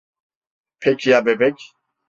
Peki 0.79 1.09
ya 1.09 1.25
bebek? 1.25 1.73